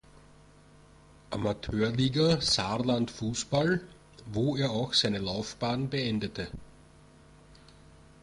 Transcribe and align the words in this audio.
Amateurliga 1.29 2.41
Saarland 2.41 3.11
Fußball, 3.11 3.81
wo 4.33 4.57
er 4.57 4.71
auch 4.71 4.95
seine 4.95 5.19
Laufbahn 5.19 5.91
beendete. 5.91 6.47